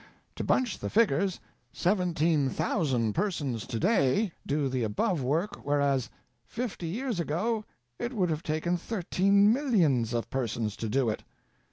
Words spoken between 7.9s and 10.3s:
it would have taken thirteen millions of